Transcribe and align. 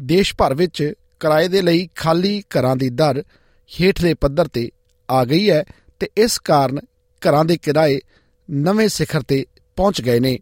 ਦੇਸ਼ 0.00 0.34
ਭਰ 0.38 0.54
ਵਿੱਚ 0.54 0.92
ਕਿਰਾਏ 1.20 1.48
ਦੇ 1.48 1.62
ਲਈ 1.62 1.88
ਖਾਲੀ 1.96 2.42
ਘਰਾਂ 2.42 2.76
ਦੀ 2.76 2.90
ਦਰ 2.90 3.22
ਹੇਠਲੇ 3.80 4.14
ਪੱਧਰ 4.14 4.48
ਤੇ 4.48 4.70
ਆ 5.10 5.24
ਗਈ 5.24 5.50
ਹੈ 5.50 5.64
ਤੇ 6.00 6.08
ਇਸ 6.16 6.38
ਕਾਰਨ 6.38 6.78
ਘਰਾਂ 7.28 7.44
ਦੇ 7.44 7.56
ਕਿਰਾਏ 7.56 8.00
ਨਵੇਂ 8.50 8.88
ਸਿਖਰ 8.88 9.22
ਤੇ 9.22 9.44
ਪਹੁੰਚ 9.76 10.02
ਗਏ 10.02 10.20
ਨੇ। 10.20 10.38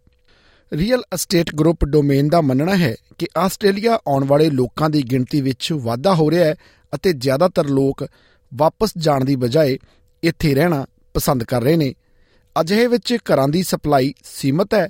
ਰੀਅਲ 0.72 1.02
ਅਸਟੇਟ 1.14 1.54
ਗਰੁੱਪ 1.54 1.84
ਡੋਮੇਨ 1.84 2.28
ਦਾ 2.28 2.40
ਮੰਨਣਾ 2.40 2.76
ਹੈ 2.76 2.94
ਕਿ 3.18 3.26
ਆਸਟ੍ਰੇਲੀਆ 3.38 3.98
ਆਉਣ 4.08 4.24
ਵਾਲੇ 4.24 4.50
ਲੋਕਾਂ 4.50 4.90
ਦੀ 4.90 5.02
ਗਿਣਤੀ 5.02 5.40
ਵਿੱਚ 5.40 5.72
ਵਾਧਾ 5.72 6.14
ਹੋ 6.14 6.30
ਰਿਹਾ 6.30 6.44
ਹੈ 6.44 6.54
ਅਤੇ 6.94 7.12
ਜ਼ਿਆਦਾਤਰ 7.12 7.66
ਲੋਕ 7.66 8.06
ਵਾਪਸ 8.54 8.92
ਜਾਣ 8.98 9.24
ਦੀ 9.24 9.36
ਬਜਾਏ 9.36 9.78
ਇੱਥੇ 10.22 10.54
ਰਹਿਣਾ 10.54 10.86
ਪਸੰਦ 11.14 11.44
ਕਰ 11.44 11.62
ਰਹੇ 11.62 11.76
ਨੇ। 11.76 11.94
ਅਜਿਹੇ 12.60 12.86
ਵਿੱਚ 12.86 13.14
ਘਰਾਂ 13.14 13.48
ਦੀ 13.48 13.62
ਸਪਲਾਈ 13.62 14.14
ਸੀਮਤ 14.24 14.74
ਹੈ, 14.74 14.88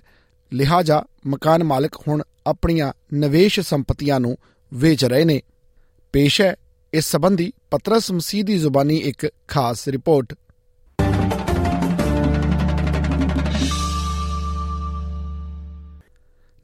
ਲਿਹਾਜ਼ਾ 0.52 1.05
ਮਕਾਨ 1.27 1.64
ਮਾਲਕ 1.64 1.91
ਹੁਣ 2.08 2.22
ਆਪਣੀਆਂ 2.47 2.92
ਨਿਵੇਸ਼ 3.14 3.60
ਸੰਪਤੀਆਂ 3.60 4.20
ਨੂੰ 4.20 4.36
ਵੇਚ 4.74 5.05
ਰਹੇ 5.05 5.24
ਨੇ। 5.24 5.42
ਪੇਸ਼ 6.12 6.41
ਹੈ 6.41 6.56
ਇਸ 6.95 7.05
ਸੰਬੰਧੀ 7.05 7.52
ਪਤਰਸ 7.70 8.10
ਮਸੀਹ 8.12 8.45
ਦੀ 8.45 8.58
ਜ਼ੁਬਾਨੀ 8.58 8.97
ਇੱਕ 8.97 9.30
ਖਾਸ 9.48 9.88
ਰਿਪੋਰਟ। 9.88 10.34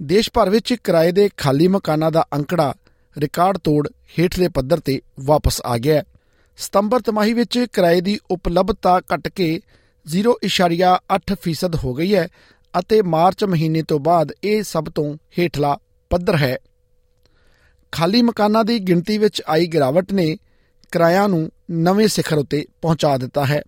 ਦੇਸ਼ 0.04 0.30
ਭਰ 0.34 0.50
ਵਿੱਚ 0.50 0.74
ਕਿਰਾਏ 0.74 1.12
ਦੇ 1.12 1.30
ਖਾਲੀ 1.36 1.68
ਮਕਾਨਾਂ 1.68 2.10
ਦਾ 2.12 2.26
ਅੰਕੜਾ 2.34 2.74
ਰਿਕਾਰਡ 3.18 3.58
ਤੋੜ 3.58 3.88
ਹੇਠਲੇ 4.18 4.48
ਪੱਧਰ 4.48 4.80
ਤੇ 4.80 5.00
ਵਾਪਸ 5.20 5.60
ਆ 5.64 5.78
ਗਿਆ 5.78 5.94
ਹੈ। 5.94 6.04
ਸਤੰਬਰ 6.56 7.00
ਤਿਮਾਹੀ 7.00 7.32
ਵਿੱਚ 7.32 7.66
ਕਿਰਾਏ 7.72 8.00
ਦੀ 8.00 8.18
ਉਪਲਬਧਤਾ 8.30 9.00
ਘਟ 9.14 9.28
ਕੇ 9.28 9.60
0.8% 10.06 11.76
ਹੋ 11.84 11.94
ਗਈ 11.94 12.14
ਹੈ 12.14 12.28
ਅਤੇ 12.78 13.02
ਮਾਰਚ 13.02 13.44
ਮਹੀਨੇ 13.44 13.82
ਤੋਂ 13.82 13.98
ਬਾਅਦ 13.98 14.32
ਇਹ 14.44 14.62
ਸਭ 14.62 14.84
ਤੋਂ 14.84 15.16
ਹੇਠਲਾ 15.38 15.78
ਪੱਧਰ 16.10 16.36
ਹੈ। 16.36 16.56
ਖਾਲੀ 17.92 18.22
ਮਕਾਨਾਂ 18.22 18.64
ਦੀ 18.64 18.78
ਗਿਣਤੀ 18.78 19.18
ਵਿੱਚ 19.18 19.42
ਆਈ 19.48 19.66
ਗਿਰਾਵਟ 19.66 20.12
ਨੇ 20.12 20.36
ਕਿਰਾਇਆਂ 20.92 21.28
ਨੂੰ 21.28 21.50
ਨਵੇਂ 21.70 22.08
ਸਿਖਰ 22.08 22.36
ਉਤੇ 22.36 22.64
ਪਹੁੰਚਾ 22.82 23.16
ਦਿੱਤਾ 23.18 23.44
ਹੈ 23.44 23.62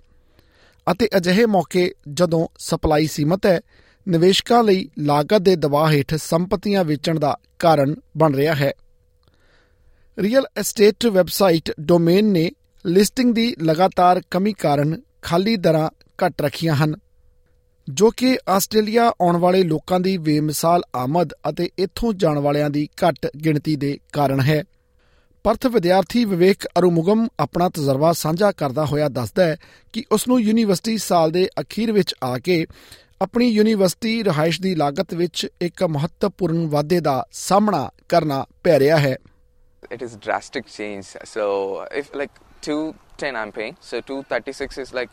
ਅਤੇ 0.91 1.09
ਅਜਿਹੇ 1.17 1.47
ਮੌਕੇ 1.47 1.91
ਜਦੋਂ 2.13 2.49
ਸਪਲਾਈ 2.59 3.07
ਸੀਮਤ 3.07 3.47
ਹੈ 3.47 3.61
ਨਿਵੇਸ਼ਕਾਂ 4.07 4.63
ਲਈ 4.65 4.89
ਲਾਗਤ 4.99 5.43
ਦੇ 5.43 5.55
ਦਬਾਅ 5.57 5.91
ਹੇਠ 5.93 6.15
ਸੰਪਤੀਆਂ 6.15 6.85
ਵੇਚਣ 6.85 7.19
ਦਾ 7.19 7.37
ਕਾਰਨ 7.59 7.95
ਬਣ 8.17 8.35
ਰਿਹਾ 8.35 8.55
ਹੈ। 8.55 8.73
ਰੀਅਲ 10.19 10.47
ਐਸਟੇਟ 10.57 11.07
ਵੈਬਸਾਈਟ 11.07 11.73
ਡੋਮੇਨ 11.81 12.27
ਨੇ 12.33 12.51
ਲਿਸਟਿੰਗ 12.85 13.35
ਦੀ 13.35 13.55
ਲਗਾਤਾਰ 13.63 14.21
ਕਮੀ 14.31 14.53
ਕਾਰਨ 14.53 15.01
ਖਾਲੀ 15.23 15.57
ਦਰਾਂ 15.57 15.89
ਘਟ 16.19 16.43
ਰੱਖੀਆਂ 16.43 16.75
ਹਨ, 16.75 16.95
ਜੋ 17.89 18.11
ਕਿ 18.11 18.39
ਆਸਟ੍ਰੇਲੀਆ 18.49 19.09
ਆਉਣ 19.21 19.37
ਵਾਲੇ 19.37 19.63
ਲੋਕਾਂ 19.63 20.01
ਦੀ 20.01 20.17
ਬੇਮਿਸਾਲ 20.19 20.83
ਆਮਦ 20.95 21.33
ਅਤੇ 21.49 21.69
ਇੱਥੋਂ 21.79 22.13
ਜਾਣ 22.13 22.39
ਵਾਲਿਆਂ 22.39 22.71
ਦੀ 22.71 22.89
ਘੱਟ 23.05 23.27
ਗਿਣਤੀ 23.45 23.77
ਦੇ 23.77 23.99
ਕਾਰਨ 24.13 24.41
ਹੈ। 24.41 24.63
ਪਰਥ 25.45 25.67
ਵਿਦਿਆਰਥੀ 25.67 26.25
ਵਿਵੇਕ 26.25 26.67
ਅਰੁਮੁਗਮ 26.79 27.27
ਆਪਣਾ 27.41 27.69
ਤਜਰਬਾ 27.69 28.13
ਸਾਂਝਾ 28.13 28.53
ਕਰਦਾ 28.53 28.85
ਹੋਇਆ 28.85 29.09
ਦੱਸਦਾ 29.09 29.45
ਹੈ 29.45 29.57
ਕਿ 29.93 30.05
ਉਸ 30.13 30.29
ਨੂੰ 30.29 30.41
ਯੂਨੀਵਰਸਿਟੀ 30.41 30.99
ਸਾਲ 30.99 31.31
ਦੇ 31.31 31.49
ਅਖੀਰ 31.61 31.93
ਵਿੱਚ 31.93 32.15
ਆ 32.25 32.39
ਕੇ 32.39 32.67
ਆਪਣੀ 33.23 33.47
ਯੂਨੀਵਰਸਿਟੀ 33.49 34.23
ਰਹਾਇਸ਼ 34.23 34.61
ਦੀ 34.63 34.75
ਲਾਗਤ 34.75 35.15
ਵਿੱਚ 35.15 35.47
ਇੱਕ 35.63 35.83
ਮਹੱਤਵਪੂਰਨ 35.83 36.67
ਵਾਧੇ 36.69 37.01
ਦਾ 37.01 37.25
ਸਾਹਮਣਾ 37.33 37.89
ਕਰਨਾ 38.09 38.45
ਪੈ 38.65 38.79
ਰਿਹਾ 38.79 38.99
ਹੈ 38.99 39.17
it 39.95 40.03
is 40.05 40.15
drastic 40.23 40.69
change. 40.75 41.09
So 41.31 41.43
if 41.99 42.09
like 42.21 42.39
two 42.67 42.79
ten 43.23 43.37
I'm 43.41 43.53
paying, 43.59 43.77
so 43.89 44.01
two 44.01 44.17
thirty 44.31 44.55
six 44.61 44.81
is 44.85 44.89
like 44.99 45.13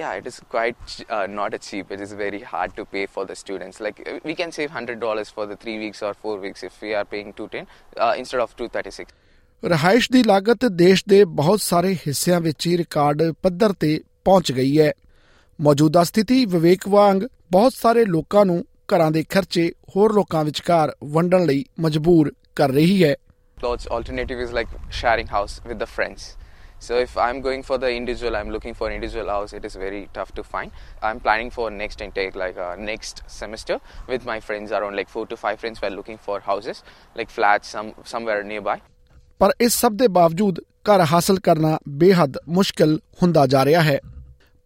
yeah, 0.00 0.12
it 0.20 0.28
is 0.30 0.38
quite 0.54 0.94
uh, 1.16 1.26
not 1.32 1.56
a 1.58 1.60
cheap. 1.66 1.92
It 1.96 2.04
is 2.06 2.14
very 2.20 2.40
hard 2.52 2.74
to 2.78 2.86
pay 2.94 3.02
for 3.16 3.24
the 3.26 3.36
students. 3.42 3.82
Like 3.86 4.00
uh, 4.04 4.14
we 4.30 4.36
can 4.40 4.54
save 4.58 4.72
hundred 4.78 5.00
dollars 5.00 5.32
for 5.38 5.46
the 5.50 5.58
three 5.64 5.76
weeks 5.82 6.02
or 6.08 6.14
four 6.24 6.36
weeks 6.46 6.66
if 6.70 6.80
we 6.86 6.94
are 6.94 7.04
paying 7.12 7.32
two 7.34 7.48
ten 7.48 7.68
uh, 7.98 8.14
instead 8.22 8.44
of 8.46 8.56
two 8.62 8.70
thirty 8.78 8.94
six. 8.98 9.20
ਰਹਾਇਸ਼ 9.62 10.10
ਦੀ 10.12 10.22
ਲਾਗਤ 10.22 10.64
ਦੇਸ਼ 10.78 11.02
ਦੇ 11.08 11.24
ਬਹੁਤ 11.36 11.60
ਸਾਰੇ 11.60 11.94
ਹਿੱਸਿਆਂ 12.06 12.40
ਵਿੱਚ 12.40 12.66
ਹੀ 12.66 12.76
record 12.78 13.22
ਪੱਧਰ 13.42 13.72
ਤੇ 13.80 13.98
ਪਹੁੰਚ 14.24 14.52
ਗਈ 14.52 14.78
ਹੈ 14.80 14.92
ਮੌਜੂਦਾ 15.60 16.02
ਸਥਿਤੀ 16.04 16.44
ਵਿਵੇਕ 16.46 16.86
ਵਾਂਗ 16.88 17.22
ਬਹੁਤ 17.52 17.72
ਸਾਰੇ 17.72 18.04
ਲੋਕਾਂ 18.04 18.44
ਨੂੰ 18.44 18.64
ਘਰਾਂ 18.94 19.10
ਦੇ 19.10 19.22
ਖਰਚੇ 19.30 19.70
ਹੋਰ 19.96 20.12
ਲੋਕਾਂ 20.12 20.44
ਵਿਚਕਾਰ 20.44 20.94
ਵੰਡਣ 21.12 21.44
ਲਈ 21.46 21.64
ਮਜਬੂਰ 21.80 22.32
ਕਰ 22.56 22.70
ਰਹੀ 22.70 23.02
ਹੈ 23.04 23.14
Clothes 23.58 23.84
alternative 23.96 24.40
is 24.44 24.50
like 24.54 24.72
sharing 25.00 25.28
house 25.28 25.52
with 25.66 25.78
the 25.82 25.86
friends. 25.90 26.24
So 26.80 26.96
if 26.96 27.12
I'm 27.16 27.38
going 27.40 27.62
for 27.62 27.76
the 27.78 27.90
individual, 27.90 28.36
I'm 28.36 28.50
looking 28.54 28.74
for 28.74 28.88
individual 28.90 29.28
house. 29.28 29.54
It 29.58 29.68
is 29.68 29.76
very 29.76 30.00
tough 30.16 30.32
to 30.32 30.44
find. 30.46 30.80
I'm 31.02 31.20
planning 31.20 31.52
for 31.52 31.66
next 31.72 32.02
intake, 32.06 32.34
like 32.36 32.58
uh, 32.58 32.74
next 32.80 33.22
semester, 33.28 33.78
with 34.08 34.26
my 34.26 34.36
friends 34.40 34.72
around 34.72 35.00
like 35.00 35.12
four 35.14 35.24
to 35.26 35.38
five 35.44 35.62
friends. 35.62 35.80
We're 35.82 35.94
looking 35.96 36.18
for 36.18 36.40
houses, 36.42 36.82
like 37.16 37.30
flats, 37.30 37.76
some 37.76 37.92
somewhere 38.06 38.42
nearby. 38.44 38.76
ਪਰ 39.40 39.52
ਇਸ 39.60 39.80
ਸਭ 39.80 39.92
ਦੇ 39.92 40.08
ਬਾਵਜੂਦ 40.08 40.60
ਘਰ 40.86 41.04
ਹਾਸਲ 41.12 41.38
ਕਰਨਾ 41.40 41.78
ਬੇਹੱਦ 42.02 42.36
ਮੁਸ਼ਕਲ 42.58 42.98
ਹੁੰਦਾ 43.22 43.46
ਜਾ 43.46 43.64
ਰਿਹਾ 43.64 43.82
ਹੈ 43.82 43.98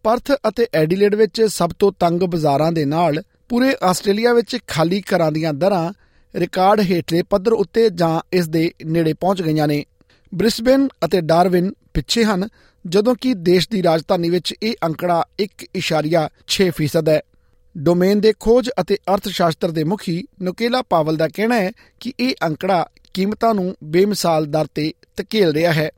ਪਰਥ 0.03 0.31
ਅਤੇ 0.31 0.67
ਐਡੀਲੇਡ 0.73 1.15
ਵਿੱਚ 1.15 1.41
ਸਭ 1.41 1.69
ਤੋਂ 1.79 1.91
ਤੰਗ 1.99 2.21
ਬਾਜ਼ਾਰਾਂ 2.21 2.71
ਦੇ 2.71 2.85
ਨਾਲ 2.85 3.23
ਪੂਰੇ 3.49 3.75
ਆਸਟ੍ਰੇਲੀਆ 3.83 4.33
ਵਿੱਚ 4.33 4.57
ਖਾਲੀ 4.67 5.01
ਘਰਾਂ 5.01 5.31
ਦੀਆਂ 5.31 5.53
ਦਰਾਂ 5.53 5.93
ਰਿਕਾਰਡ 6.35 6.79
ਹੇਠਲੇ 6.79 7.21
ਪੱਧਰ 7.21 7.53
ਉੱਤੇ 7.53 7.89
ਜਾਂ 7.89 8.21
ਇਸ 8.33 8.47
ਦੇ 8.47 8.71
ਨੇੜੇ 8.85 9.13
ਪਹੁੰਚ 9.13 9.41
ਗਈਆਂ 9.41 9.67
ਨੇ। 9.67 9.85
ਬ੍ਰਿਸਬੇਨ 10.33 10.87
ਅਤੇ 11.05 11.21
ਡਾਰਵਿਨ 11.21 11.73
ਪਿੱਛੇ 11.93 12.23
ਹਨ, 12.23 12.47
ਜਦੋਂ 12.87 13.15
ਕਿ 13.21 13.33
ਦੇਸ਼ 13.33 13.69
ਦੀ 13.69 13.83
ਰਾਜਧਾਨੀ 13.83 14.29
ਵਿੱਚ 14.29 14.55
ਇਹ 14.63 14.73
ਅੰਕੜਾ 14.83 15.25
1.6% 15.39 17.09
ਹੈ। 17.09 17.21
ਡੋਮੇਨ 17.77 18.21
ਦੇ 18.21 18.33
ਖੋਜ 18.39 18.69
ਅਤੇ 18.81 18.97
ਅਰਥ 19.13 19.27
ਸ਼ਾਸਤਰ 19.27 19.71
ਦੇ 19.71 19.83
ਮੁਖੀ 19.83 20.23
ਨੁਕੇਲਾ 20.41 20.81
ਪਾਵਲ 20.81 21.15
ਦਾ 21.15 21.27
ਕਹਿਣਾ 21.27 21.55
ਹੈ 21.55 21.71
ਕਿ 21.99 22.13
ਇਹ 22.19 22.33
ਅੰਕੜਾ 22.43 22.89
ਕੀਮਤਾਂ 23.13 23.53
ਨੂੰ 23.53 23.75
ਬੇਮਿਸਾਲ 23.83 24.45
ਦਰ 24.45 24.67
ਤੇ 24.75 24.93
ਧਕੇਲ 25.17 25.51
ਰਿਹਾ 25.51 25.73
ਹੈ। 25.73 25.91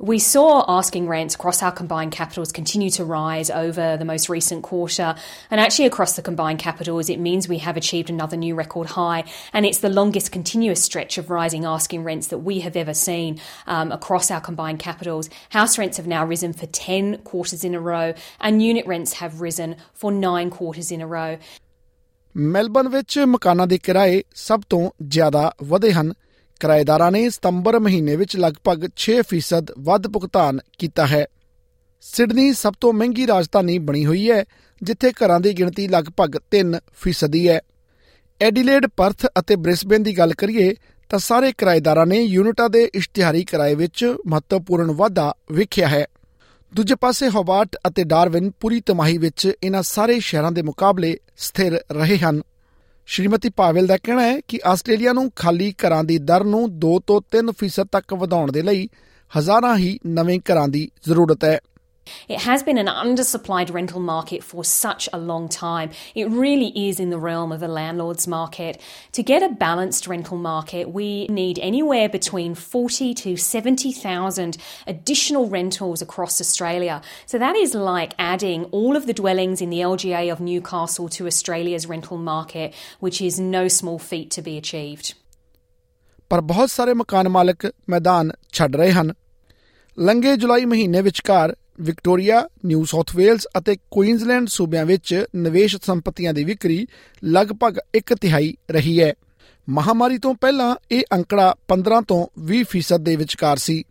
We 0.00 0.18
saw 0.18 0.62
asking 0.68 1.08
rents 1.08 1.36
across 1.36 1.62
our 1.62 1.72
combined 1.72 2.12
capitals 2.12 2.52
continue 2.52 2.90
to 2.90 3.04
rise 3.04 3.48
over 3.48 3.96
the 3.96 4.04
most 4.04 4.28
recent 4.28 4.62
quarter. 4.62 5.14
And 5.50 5.58
actually, 5.58 5.86
across 5.86 6.16
the 6.16 6.22
combined 6.22 6.58
capitals, 6.58 7.08
it 7.08 7.18
means 7.18 7.48
we 7.48 7.56
have 7.58 7.78
achieved 7.78 8.10
another 8.10 8.36
new 8.36 8.54
record 8.54 8.88
high. 8.88 9.24
And 9.54 9.64
it's 9.64 9.78
the 9.78 9.88
longest 9.88 10.32
continuous 10.32 10.84
stretch 10.84 11.16
of 11.16 11.30
rising 11.30 11.64
asking 11.64 12.04
rents 12.04 12.26
that 12.26 12.38
we 12.38 12.60
have 12.60 12.76
ever 12.76 12.92
seen 12.92 13.40
um, 13.66 13.90
across 13.90 14.30
our 14.30 14.40
combined 14.40 14.80
capitals. 14.80 15.30
House 15.48 15.78
rents 15.78 15.96
have 15.96 16.06
now 16.06 16.26
risen 16.26 16.52
for 16.52 16.66
10 16.66 17.18
quarters 17.22 17.64
in 17.64 17.74
a 17.74 17.80
row, 17.80 18.12
and 18.38 18.62
unit 18.62 18.86
rents 18.86 19.14
have 19.14 19.40
risen 19.40 19.76
for 19.94 20.12
nine 20.12 20.50
quarters 20.50 20.92
in 20.92 21.00
a 21.00 21.06
row. 21.06 21.38
Melbourne 22.36 22.88
ਵਿੱਚ 22.88 23.18
ਮਕਾਨਾਂ 23.18 23.66
ਦੇ 23.66 23.78
ਕਿਰਾਏ 23.78 24.22
ਸਭ 24.34 24.60
ਤੋਂ 24.70 24.90
ਜ਼ਿਆਦਾ 25.08 25.52
ਵਧੇ 25.62 25.92
ਹਨ 25.92 26.12
ਕਿਰਾਏਦਾਰਾਂ 26.61 27.11
ਨੇ 27.11 27.29
ਸਤੰਬਰ 27.29 27.79
ਮਹੀਨੇ 27.79 28.15
ਵਿੱਚ 28.15 28.37
ਲਗਭਗ 28.37 28.87
6% 28.97 29.73
ਵੱਧ 29.79 30.07
ਭੁਗਤਾਨ 30.07 30.59
ਕੀਤਾ 30.77 31.07
ਹੈ। 31.07 31.25
ਸਿਡਨੀ 32.01 32.53
ਸਭ 32.53 32.73
ਤੋਂ 32.81 32.93
ਮਹਿੰਗੀ 32.93 33.27
ਰਾਜਧਾਨੀ 33.27 33.77
ਬਣੀ 33.79 34.05
ਹੋਈ 34.05 34.31
ਹੈ, 34.31 34.45
ਜਿੱਥੇ 34.83 35.11
ਘਰਾਂ 35.11 35.39
ਦੀ 35.39 35.53
ਗਿਣਤੀ 35.53 35.87
ਲਗਭਗ 35.87 36.37
3% 36.51 37.47
ਹੈ। 37.49 37.61
ਐਡੀਲੇਡ 38.41 38.87
ਪਰਥ 38.97 39.25
ਅਤੇ 39.39 39.55
ਬ੍ਰਿਸਬੇਨ 39.55 40.03
ਦੀ 40.03 40.17
ਗੱਲ 40.17 40.33
ਕਰੀਏ, 40.33 40.75
ਤਾਂ 41.09 41.19
ਸਾਰੇ 41.19 41.51
ਕਿਰਾਏਦਾਰਾਂ 41.57 42.05
ਨੇ 42.05 42.21
ਯੂਨਿਟਾਂ 42.21 42.69
ਦੇ 42.69 42.89
ਇਸ਼ਤਿਹਾਰੀ 42.95 43.43
ਕਿਰਾਏ 43.43 43.75
ਵਿੱਚ 43.75 44.15
ਮਹੱਤਵਪੂਰਨ 44.27 44.91
ਵਾਧਾ 44.91 45.33
ਵੇਖਿਆ 45.51 45.87
ਹੈ। 45.87 46.05
ਦੂਜੇ 46.75 46.95
ਪਾਸੇ 46.95 47.29
ਹੋਬਾਰਟ 47.29 47.75
ਅਤੇ 47.87 48.03
ਡਾਰਵਿਨ 48.03 48.51
ਪੂਰੀ 48.51 48.79
ਤਿਮਾਹੀ 48.79 49.17
ਵਿੱਚ 49.17 49.51
ਇਹਨਾਂ 49.63 49.83
ਸਾਰੇ 49.83 50.19
ਸ਼ਹਿਰਾਂ 50.19 50.51
ਦੇ 50.51 50.61
ਮੁਕਾਬਲੇ 50.61 51.17
ਸਥਿਰ 51.37 51.79
ਰਹੇ 51.91 52.17
ਹਨ। 52.17 52.41
ਸ਼੍ਰੀਮਤੀ 53.11 53.49
ਪਾਵਲ 53.49 53.87
ਦਾ 53.87 53.97
ਕਹਿਣਾ 53.97 54.21
ਹੈ 54.21 54.39
ਕਿ 54.39 54.59
ਆਸਟ੍ਰੇਲੀਆ 54.65 55.13
ਨੂੰ 55.13 55.31
ਖਾਲੀ 55.35 55.71
ਘਰਾਂ 55.71 56.03
ਦੀ 56.03 56.17
ਦਰ 56.17 56.43
ਨੂੰ 56.43 56.61
2 56.85 56.91
ਤੋਂ 57.07 57.21
3% 57.31 57.85
ਤੱਕ 57.91 58.13
ਵਧਾਉਣ 58.13 58.51
ਦੇ 58.51 58.61
ਲਈ 58.61 58.87
ਹਜ਼ਾਰਾਂ 59.31 59.77
ਹੀ 59.77 59.99
ਨਵੇਂ 60.07 60.39
ਘਰਾਂ 60.39 60.67
ਦੀ 60.67 60.91
ਜ਼ਰੂਰਤ 61.05 61.43
ਹੈ। 61.43 61.59
It 62.28 62.40
has 62.40 62.62
been 62.62 62.78
an 62.78 62.86
undersupplied 62.86 63.72
rental 63.72 64.00
market 64.00 64.42
for 64.42 64.64
such 64.64 65.08
a 65.12 65.18
long 65.18 65.48
time. 65.48 65.90
It 66.14 66.28
really 66.28 66.72
is 66.88 67.00
in 67.00 67.10
the 67.10 67.18
realm 67.18 67.52
of 67.52 67.62
a 67.62 67.68
landlord's 67.68 68.26
market. 68.26 68.80
To 69.12 69.22
get 69.22 69.42
a 69.42 69.48
balanced 69.48 70.06
rental 70.06 70.36
market, 70.36 70.90
we 70.90 71.26
need 71.28 71.58
anywhere 71.58 72.08
between 72.08 72.54
40 72.54 73.14
to 73.14 73.36
70,000 73.36 74.56
additional 74.86 75.48
rentals 75.48 76.02
across 76.02 76.40
Australia. 76.40 77.00
So 77.26 77.38
that 77.38 77.56
is 77.56 77.74
like 77.74 78.14
adding 78.18 78.64
all 78.72 78.96
of 78.96 79.06
the 79.06 79.14
dwellings 79.14 79.60
in 79.60 79.70
the 79.70 79.80
LGA 79.80 80.32
of 80.32 80.40
Newcastle 80.40 81.08
to 81.08 81.26
Australia's 81.26 81.86
rental 81.86 82.18
market, 82.18 82.74
which 83.00 83.20
is 83.20 83.38
no 83.40 83.68
small 83.68 83.98
feat 83.98 84.30
to 84.30 84.42
be 84.42 84.56
achieved. 84.56 85.14
ਪਰ 86.30 86.40
ਬਹੁਤ 86.40 86.70
ਸਾਰੇ 86.70 86.94
ਮਕਾਨ 86.94 87.28
ਮਾਲਕ 87.28 87.72
ਮੈਦਾਨ 87.88 88.32
ਛੱਡ 88.52 88.76
ਰਹੇ 88.76 88.92
ਹਨ 88.92 89.12
ਲੰਘੇ 89.98 90.36
ਜੁਲਾਈ 90.36 90.64
ਮਹੀਨੇ 90.64 91.02
ਵਿਚਕਾਰ 91.02 91.56
ਵਿਕਟੋਰੀਆ, 91.79 92.47
ਨਿਊ 92.65 92.83
ਸਾਊਥ 92.85 93.15
ਵੇਲਜ਼ 93.15 93.47
ਅਤੇ 93.57 93.77
ਕੁਈਨਜ਼ਲੈਂਡ 93.91 94.47
ਸੂਬਿਆਂ 94.47 94.85
ਵਿੱਚ 94.85 95.25
ਨਿਵੇਸ਼ 95.35 95.77
ਸੰਪਤੀਆਂ 95.83 96.33
ਦੀ 96.33 96.43
ਵਿਕਰੀ 96.43 96.87
ਲਗਭਗ 97.25 97.77
ਇੱਕ 97.95 98.13
ਤਿਹਾਈ 98.13 98.57
ਰਹੀ 98.71 99.01
ਹੈ। 99.01 99.13
ਮਹਾਮਾਰੀ 99.69 100.17
ਤੋਂ 100.17 100.35
ਪਹਿਲਾਂ 100.35 100.75
ਇਹ 100.91 101.03
ਅੰਕੜਾ 101.13 101.55
15 101.67 102.01
ਤੋਂ 102.01 102.27
20% 102.39 102.97
ਦੇ 102.97 103.15
ਵਿਚਕਾਰ 103.15 103.57
ਸੀ। 103.57 103.83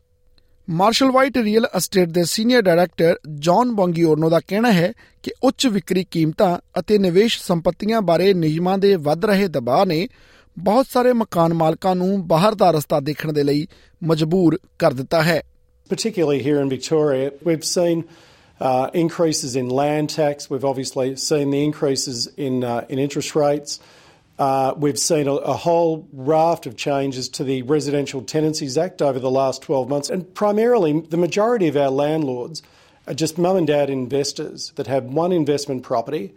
ਮਾਰਸ਼ਲ 0.71 1.11
ਵਾਈਟ 1.11 1.39
ਰੀਅਲ 1.39 1.69
ਅਸਟੇਟ 1.77 2.09
ਦੇ 2.09 2.25
ਸੀਨੀਅਰ 2.25 2.63
ਡਾਇਰੈਕਟਰ 2.63 3.19
ਜੌਨ 3.39 3.73
ਬੋਂਗੀਓਰਨੋ 3.73 4.31
ਦਾ 4.31 4.41
ਕਹਿਣਾ 4.41 4.73
ਹੈ 4.73 4.93
ਕਿ 5.23 5.33
ਉੱਚ 5.43 5.67
ਵਿਕਰੀ 5.67 6.05
ਕੀਮਤਾਂ 6.11 6.59
ਅਤੇ 6.81 6.99
ਨਿਵੇਸ਼ 6.99 7.43
ਸੰਪਤੀਆਂ 7.43 8.03
ਬਾਰੇ 8.03 8.35
ਨਿਯਮਾਂ 8.35 8.79
ਦੇ 8.79 8.95
ਵੱਧ 8.95 9.25
ਰਹੇ 9.25 9.49
ਦਬਾਅ 9.49 9.85
ਨੇ 9.85 10.09
ਬਹੁਤ 10.59 10.87
ਸਾਰੇ 10.93 11.13
ਮਕਾਨ 11.13 11.55
ਮਾਲਕਾਂ 11.55 11.97
ਨੂੰ 11.97 12.29
ਬਾਹਰ 12.29 12.55
ਦਾ 12.55 12.71
ਰਸਤਾ 12.71 13.01
ਦੇਖਣ 13.01 13.33
ਦੇ 13.33 13.43
ਲਈ 13.43 13.69
ਮਜਬੂਰ 14.05 14.61
ਕਰ 14.79 14.93
ਦਿੱਤਾ 14.93 15.23
ਹੈ। 15.23 15.43
Particularly 15.91 16.41
here 16.43 16.61
in 16.61 16.71
Victoria, 16.71 17.33
we've 17.43 17.65
seen 17.65 18.09
uh, 18.61 18.89
increases 18.95 19.57
in 19.57 19.69
land 19.69 20.09
tax. 20.09 20.49
We've 20.49 20.65
obviously 20.65 21.17
seen 21.17 21.51
the 21.51 21.63
increases 21.65 22.29
in 22.39 22.65
uh, 22.65 22.87
in 22.89 22.99
interest 22.99 23.35
rates. 23.35 23.81
Uh, 24.39 24.73
we've 24.75 24.99
seen 24.99 25.29
a, 25.29 25.35
a, 25.35 25.53
whole 25.53 26.09
raft 26.15 26.65
of 26.65 26.75
changes 26.75 27.29
to 27.29 27.45
the 27.45 27.61
Residential 27.61 28.23
Tenancies 28.23 28.79
Act 28.79 29.03
over 29.03 29.19
the 29.19 29.31
last 29.31 29.61
12 29.61 29.91
months. 29.91 30.09
And 30.09 30.33
primarily, 30.35 30.99
the 30.99 31.19
majority 31.19 31.69
of 31.69 31.77
our 31.77 31.91
landlords 31.91 32.63
are 33.07 33.13
just 33.13 33.37
mum 33.37 33.59
and 33.59 33.67
dad 33.67 33.91
investors 33.91 34.73
that 34.77 34.87
have 34.87 35.05
one 35.05 35.31
investment 35.31 35.83
property, 35.83 36.33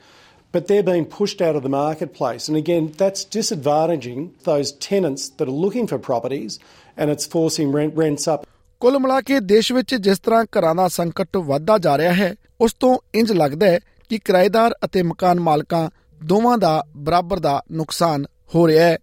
but 0.52 0.68
they're 0.68 0.84
being 0.84 1.06
pushed 1.06 1.42
out 1.42 1.56
of 1.56 1.64
the 1.64 1.70
marketplace. 1.70 2.50
And 2.50 2.58
again, 2.58 2.92
that's 2.98 3.24
disadvantaging 3.24 4.38
those 4.44 4.74
tenants 4.74 5.30
that 5.30 5.48
are 5.48 5.52
looking 5.52 5.88
for 5.88 5.98
properties 5.98 6.60
and 6.98 7.10
it's 7.10 7.26
forcing 7.26 7.72
rent, 7.72 7.96
rents 7.96 8.28
up. 8.28 8.46
ਕੁੱਲ 8.84 9.00
ਮਿਲਾ 9.00 9.22
ਕੇ 9.22 9.40
ਦੇਸ਼ 9.40 9.72
ਵਿੱਚ 9.72 9.96
ਜਿਸ 9.96 10.20
ਤਰ੍ਹਾਂ 10.20 10.44
ਘਰਾਂ 10.44 10.76
ਦਾ 10.76 10.88
ਸੰਕਟ 10.88 11.38
ਵੱਧਦਾ 11.38 11.78
ਜਾ 11.78 11.98
ਰਿਹਾ 11.98 12.14
ਹੈ, 12.14 12.36
ਉਸ 12.62 12.74
ਤੋਂ 12.74 12.98
ਇੰਜ 13.16 13.32
ਲੱਗਦਾ 13.32 13.66
ਹੈ 13.66 13.80
ਕਿ 14.10 14.20
ਕਿਰਾਏਦਾਰ 14.26 14.76
ਅਤੇ 14.86 15.04
ਮਕਾਨ 15.04 15.40
ਮਾਲਕਾਂ 15.40 15.90
ਦੋਵਾਂ 16.26 16.58
ਦਾ 16.58 16.84
ਬਰਾਬਰ 16.96 17.40
ਦਾ 17.40 17.64
ਨੁਕਸਾਨ 17.72 18.26
ਹੋ 18.56 18.68
ਰਿਹਾ 18.68 18.88
ਹੈ। 18.88 18.98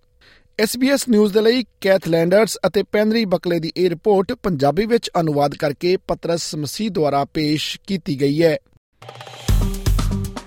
SBS 0.62 0.98
ਨਿਊਜ਼ 1.08 1.32
ਦੇ 1.32 1.40
ਲਈ 1.40 1.64
ਕੈਥ 1.80 2.08
ਲੈਂਡਰਸ 2.08 2.58
ਅਤੇ 2.66 2.82
ਪੈਨਰੀ 2.82 3.24
ਬਕਲੇ 3.24 3.60
ਦੀ 3.60 3.72
ਇਹ 3.76 3.90
ਰਿਪੋਰਟ 3.90 4.32
ਪੰਜਾਬੀ 4.32 4.86
ਵਿੱਚ 4.86 5.10
ਅਨੁਵਾਦ 5.20 5.54
ਕਰਕੇ 5.54 5.96
ਪਤਰਸ 5.96 6.54
ਮਸੀਹ 6.54 6.90
ਦੁਆਰਾ 6.90 7.24
ਪੇਸ਼ 7.24 7.78
ਕੀਤੀ 7.86 8.20
ਗਈ 8.20 8.42
ਹੈ। 8.42 8.58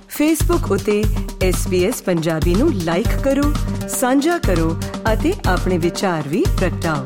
ਫੇਸਬੁੱਕ 0.07 0.71
ਉਤੇ 0.71 1.03
SBS 1.49 2.03
ਪੰਜਾਬੀ 2.05 2.55
ਨੂੰ 2.55 2.73
ਲਾਈਕ 2.73 3.17
ਕਰੋ, 3.23 3.53
ਸਾਂਝਾ 3.89 4.37
ਕਰੋ 4.37 4.75
ਅਤੇ 5.13 5.33
ਆਪਣੇ 5.45 5.77
ਵਿਚਾਰ 5.77 6.27
ਵੀ 6.27 6.45
ਪ੍ਰਗਟਾਓ। 6.59 7.05